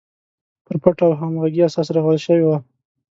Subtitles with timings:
[0.65, 2.57] پر پټ او همغږي اساس رغول شوې وه.